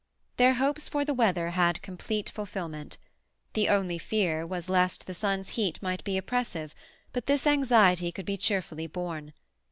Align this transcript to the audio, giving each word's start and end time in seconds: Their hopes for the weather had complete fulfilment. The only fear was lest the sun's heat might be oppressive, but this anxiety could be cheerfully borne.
Their 0.37 0.55
hopes 0.55 0.89
for 0.89 1.05
the 1.05 1.13
weather 1.13 1.51
had 1.51 1.83
complete 1.83 2.27
fulfilment. 2.27 2.97
The 3.53 3.69
only 3.69 3.99
fear 3.99 4.47
was 4.47 4.67
lest 4.67 5.05
the 5.05 5.13
sun's 5.13 5.49
heat 5.49 5.79
might 5.79 6.03
be 6.03 6.17
oppressive, 6.17 6.73
but 7.13 7.27
this 7.27 7.45
anxiety 7.45 8.11
could 8.11 8.25
be 8.25 8.35
cheerfully 8.35 8.87
borne. 8.87 9.31